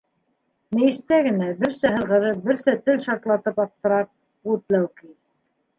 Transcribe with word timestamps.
Мейестә 0.77 1.19
генә, 1.27 1.49
берсә 1.59 1.93
һыҙғырып, 1.97 2.41
берсә 2.49 2.75
тел 2.89 2.99
шартлатып 3.07 3.65
аптырап, 3.67 4.13
ут 4.57 4.77
ләүкей. 4.77 5.17